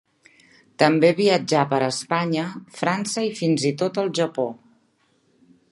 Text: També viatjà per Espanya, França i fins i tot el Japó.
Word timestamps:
També 0.83 1.11
viatjà 1.19 1.61
per 1.73 1.81
Espanya, 1.89 2.47
França 2.81 3.27
i 3.27 3.31
fins 3.41 3.67
i 3.73 3.75
tot 3.83 4.01
el 4.05 4.13
Japó. 4.23 4.49